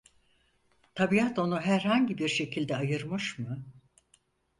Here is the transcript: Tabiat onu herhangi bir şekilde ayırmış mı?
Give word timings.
Tabiat 0.95 1.39
onu 1.39 1.61
herhangi 1.61 2.17
bir 2.17 2.27
şekilde 2.29 2.75
ayırmış 2.75 3.39
mı? 3.39 3.63